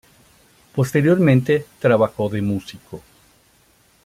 Posteriormente 0.73 1.67
trabajó 1.79 2.27
de 2.29 2.41
músico. 2.41 3.03